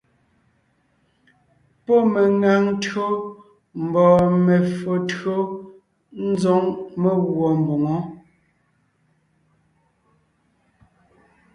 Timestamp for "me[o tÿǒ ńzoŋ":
4.45-6.63